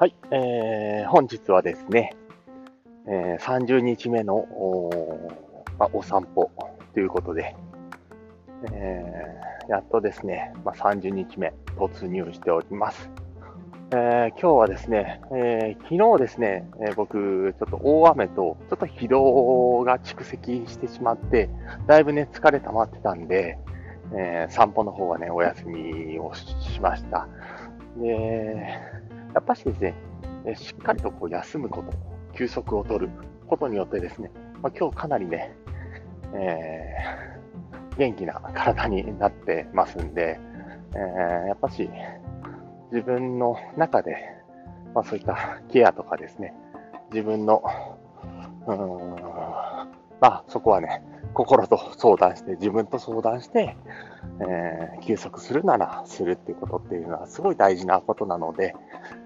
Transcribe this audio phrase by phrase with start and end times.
[0.00, 2.14] はい、えー、本日はですね、
[3.08, 5.32] えー、30日目のお,、
[5.76, 6.52] まあ、お散歩
[6.94, 7.56] ということで、
[8.72, 13.10] えー、やっとですね、まあ、30日目突入しております。
[13.90, 21.50] えー、今日はですね、えー、昨日ですね、えー、僕、ちょっと大雨と、ちょっと疲労が蓄積してしまって、
[21.88, 23.58] だいぶね、疲れ溜まってたんで、
[24.16, 27.26] えー散歩の方はね、お休みをしました。
[27.96, 28.78] で、
[29.34, 29.94] やっぱしですね、
[30.56, 31.92] しっかりとこう休むこと、
[32.36, 33.10] 休息を取る
[33.46, 34.30] ことによってですね、
[34.62, 35.54] まあ、今日かなりね、
[36.34, 40.38] えー、元気な体になってますんで、
[40.94, 41.88] えー、やっぱし
[42.92, 44.16] 自分の中で、
[44.94, 46.54] まあ、そういったケアとかですね、
[47.12, 47.62] 自分の、
[48.66, 49.16] うん、
[50.20, 51.02] まあそこはね、
[51.34, 53.76] 心と相談して、自分と相談して、
[54.40, 58.74] えー、休息するならするっていうことっていうのはすごい大事なことなので、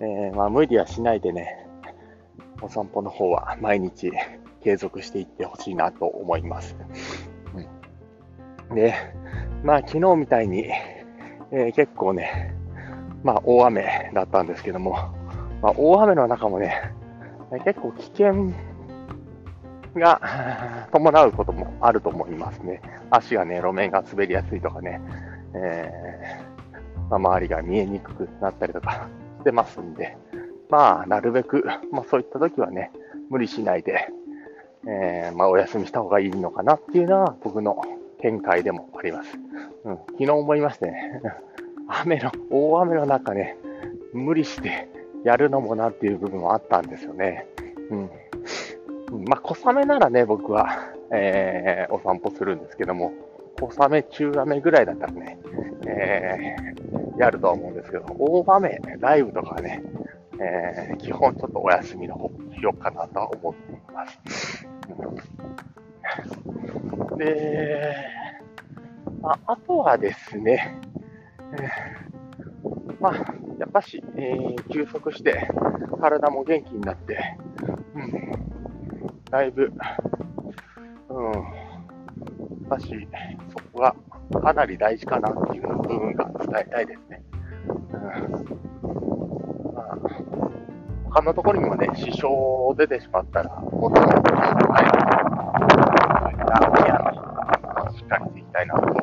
[0.00, 1.66] えー、まあ、無理はしないでね、
[2.60, 4.12] お散歩の方は毎日
[4.62, 6.76] 継続していってほしいなと思います。
[8.70, 8.94] うん、で、
[9.62, 10.70] まあ昨日みたいに、
[11.50, 12.54] えー、結構ね、
[13.22, 14.92] まあ大雨だったんですけども、
[15.62, 16.92] まあ、大雨の中もね、
[17.64, 18.52] 結構危険
[19.98, 20.20] が
[20.92, 22.80] 伴うこともあると思いますね。
[23.10, 25.00] 足がね、路面が滑りやすいとかね、
[25.54, 29.08] えー、まあ、周りが見えにくくなったりとか
[29.40, 30.16] してますんで、
[30.68, 32.90] まあ、なるべく、まあ、そういった時はね、
[33.30, 34.08] 無理しないで、
[34.86, 37.80] えー、まあ、お休みした方がいいのかなっていうのは僕の
[38.22, 39.38] 見解でもあります。
[39.84, 41.20] うん、昨日思いましてね、
[41.88, 43.56] 雨の、大雨の中ね、
[44.12, 44.88] 無理して
[45.24, 47.46] やるのもなっていう部分もあったんですよね。
[47.90, 48.10] うん。
[49.18, 53.12] まあ、小雨ならね、僕は、えー、お散歩するんですけども、
[53.60, 55.38] 小雨、中雨ぐらいだったらね、
[55.86, 59.82] えー、やるとは思うんですけど、大雨、ライブとかはね、
[60.40, 64.66] えー、基本ちょっとお休みの方しようかなとは思っています。
[67.16, 67.94] で、
[69.20, 70.80] まあ、あとはですね、
[71.52, 73.14] えー、まあ、
[73.58, 75.48] やっぱし、えー、休息して、
[76.00, 77.38] 体も元気になって、
[79.34, 79.64] だいぶ、
[81.08, 82.86] うん、だし、
[83.50, 83.96] そこが
[84.40, 87.20] かなり大事かなっていう部分が伝えたいですね。
[87.66, 88.04] うん。
[89.74, 89.98] まあ、
[91.06, 94.92] 他のところにもね、支障出てしまったら、もっともっと心配な、
[96.20, 96.44] そういった
[96.84, 96.94] ケア
[97.90, 98.93] にしっかりしていきたいなと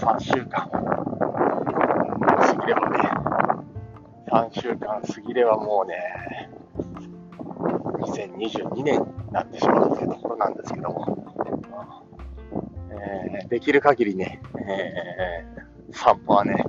[0.00, 0.66] 3週間。
[0.70, 2.98] 過ぎればね、
[4.32, 6.48] 3週間過ぎればもうね、
[7.98, 11.22] 2022年になってしまうというところなんですけども、
[12.90, 16.64] えー、できる限りね、えー、散歩はね、え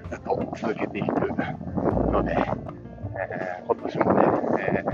[0.00, 1.10] ー、ずっと続けていく
[2.10, 4.22] ので、え今年もね、
[4.58, 4.84] え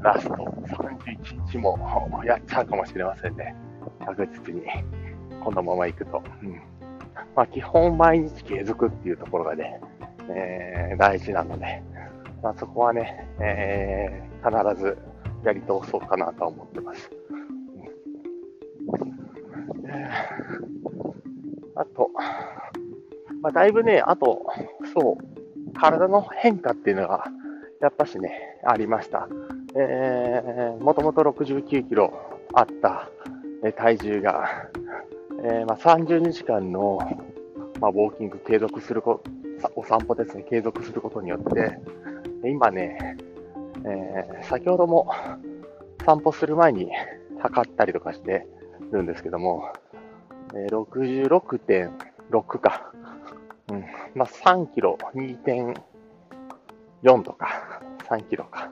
[0.00, 1.78] ラスト31日も
[2.24, 3.54] やっちゃうかもしれませんね。
[4.06, 4.62] 確実に、
[5.42, 6.22] このまま行くと。
[6.42, 6.60] うん。
[7.34, 9.80] まあ、基本毎日継続っていうところがね、
[10.28, 11.82] えー、大事なので、
[12.42, 14.96] まあ、そこはね、えー、必ず
[15.44, 17.10] やり通そうかなとは思ってます。
[17.30, 17.46] うん
[19.88, 22.10] えー、あと、
[23.42, 24.46] まあ、だいぶね、あと、
[24.94, 27.24] そう、体の変化っていうのが、
[27.80, 29.28] やっぱしね、ありました。
[29.76, 32.12] えー、もともと69キロ
[32.54, 33.10] あった
[33.66, 34.68] え体重が、
[35.42, 36.98] えー、まあ、30日間の、
[37.80, 39.22] まあ、ウォーキング継続するこ、
[39.74, 41.78] お散歩ですね、継続することによって、
[42.44, 43.16] 今ね、
[43.84, 45.10] えー、先ほども
[46.04, 46.90] 散歩する前に
[47.38, 48.46] 測ったりとかして
[48.92, 49.72] るんですけども、
[50.54, 52.92] えー、66.6か、
[53.72, 58.70] うん、まあ、3キロ、2.4とか、3キロか、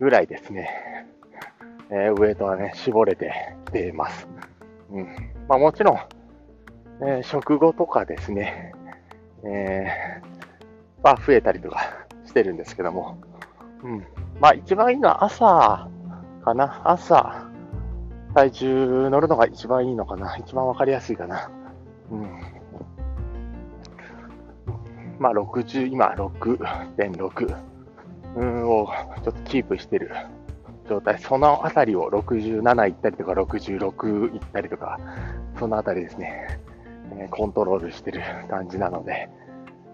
[0.00, 0.97] ぐらいですね。
[1.90, 3.32] えー、ウエイトはね、絞れて
[3.66, 4.28] きています。
[4.90, 5.04] うん。
[5.48, 5.98] まあもちろん、
[7.00, 8.72] えー、食後とかですね、
[9.44, 13.18] えー、は増えたりとかしてるんですけども、
[13.82, 14.06] うん。
[14.40, 15.88] まあ一番いいのは朝
[16.44, 16.82] かな。
[16.84, 17.46] 朝、
[18.34, 20.36] 体重乗るのが一番いいのかな。
[20.36, 21.50] 一番わかりやすいかな。
[22.10, 22.58] うん。
[25.18, 27.56] まあ60、今6.6、
[28.36, 28.88] うん、を
[29.24, 30.12] ちょっとキープしてる
[30.88, 34.98] 状態、そのあたりを67行ったりとか、66行ったりとか、
[35.58, 36.60] そのあたりですね、
[37.12, 39.28] えー、コントロールしてる感じなので、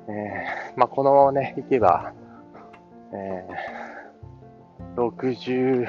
[0.08, 2.12] えー、まあ、このままね、行けば、
[3.12, 5.87] えー、60、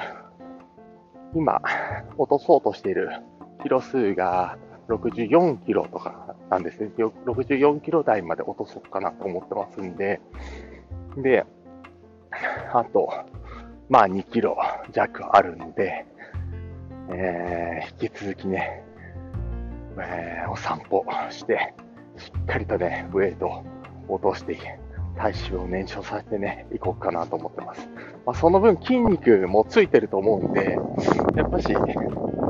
[1.36, 1.62] 今、
[2.18, 3.10] 落とそうとしている
[3.62, 6.92] キロ数が64キロとかなんですね。
[6.98, 10.22] 64キロ台まで落とそうかなと思ってますんで、
[11.18, 11.46] で、
[12.74, 13.10] あと、
[13.90, 14.58] まあ2キロ
[14.92, 16.06] 弱あるんで、
[17.10, 18.84] えー、引き続きね、
[20.00, 21.74] えー、お散歩して、
[22.18, 23.64] しっかりとね、ウェイトを
[24.08, 24.58] 落として
[25.18, 27.88] 体脂を燃焼させてね、いこうかなと思ってます。
[28.26, 30.78] まあ、その分筋肉もついてると思うんで、
[31.36, 31.68] やっぱし、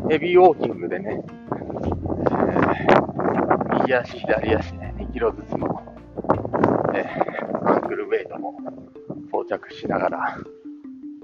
[0.10, 1.22] ヘビーウォーキングでね、
[1.52, 5.82] えー、右足、左足ね、2キロずつの、
[6.94, 8.56] えー、アングルウェイトも
[9.32, 10.38] 装着しながら、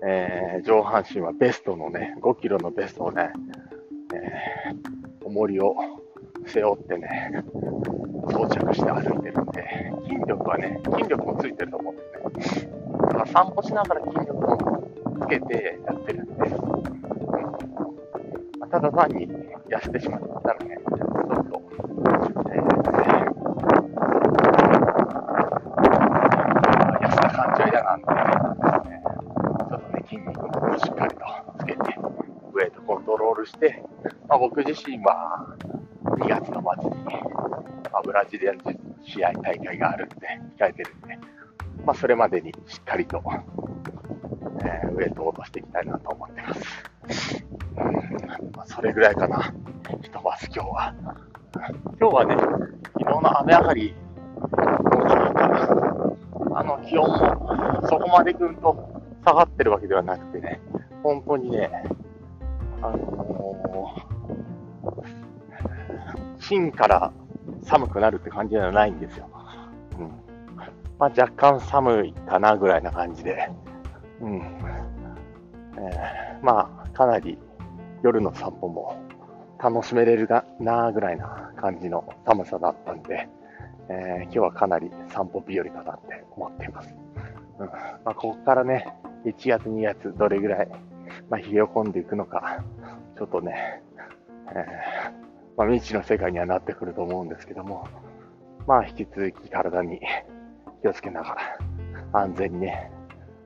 [0.04, 3.32] えー、上半身はベストのね、5キロのベストをね、
[4.14, 5.76] えー、重りを
[6.48, 7.44] 背負ってね、
[8.30, 12.72] 装着して歩いてるんで、筋力はね、筋力もついてると思うんですね。
[13.02, 14.58] だから散歩しながら筋力も
[15.22, 16.48] つけてやってるんで、う
[18.66, 18.70] ん。
[18.70, 19.28] ただ単に
[19.70, 21.00] 痩せてしまったらね、ちょっ
[21.50, 21.62] と、
[22.52, 22.66] えー、
[27.02, 28.06] 痩せた感じは嫌なんで、
[28.90, 31.22] ね、ちょっとね、筋肉もしっかりと
[31.60, 31.80] つけて、
[32.54, 33.02] ウェイトコ
[33.68, 35.56] ントロールして、まあ、僕自身は
[36.04, 36.96] 2月の末に、
[37.92, 38.58] まあ、ブラジリアン
[39.06, 40.16] 試合大会があるんで、
[40.58, 41.20] 控えてるんで、
[41.86, 43.22] まあ、それまでにしっかりと、
[44.64, 46.54] えー、ウェイトを落としていきたいなと思ってま
[47.14, 47.46] す。
[47.78, 49.54] うんまあ、それぐらいかな。
[50.02, 50.94] ひとまず今日は。
[52.00, 53.94] 今日はね、昨日の雨上がり、
[56.54, 60.60] あの気温もそこまでぐんと下がってるわけではなくてね、
[61.04, 61.70] 本当にね、
[62.82, 67.14] あのー、芯から
[67.64, 69.30] 寒くなるって感じではないんですよ。
[70.00, 70.08] うん。
[70.98, 73.50] まあ、若干寒いかなぐらいな感じで、
[74.22, 74.42] うん。
[75.78, 77.38] えー、まあ、かなり
[78.04, 78.98] 夜の散歩も
[79.62, 80.28] 楽しめれる
[80.60, 83.30] なぐらいな感じの寒さだったんで、
[83.90, 86.96] えー、今日はかなり散歩日和かなって思っています。
[87.60, 87.74] うんま
[88.06, 88.88] あ、ここからね、
[89.26, 90.68] 1月、2月、どれぐらい、
[91.32, 92.62] まあ、冷え込んでいくのか、
[93.18, 93.82] ちょっとね、
[94.54, 97.88] えー、まあ、未知の世界にはなってくると思うんですけども、
[98.68, 100.02] まあ、引き続き体に
[100.82, 101.38] 気をつけなが
[102.14, 102.92] ら、安全にね、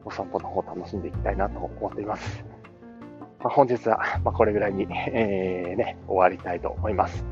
[0.03, 2.43] お散歩の方楽しんでいきたいなと思っています。
[3.39, 7.23] まあ、本日は、まこれぐらいに、えー、ね、終わりたいと思います。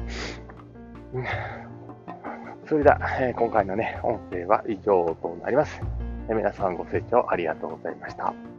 [2.67, 5.81] それでは、えー、今回のね、音声は以上となります。
[6.29, 8.52] 皆さんご清聴ありがとうございました。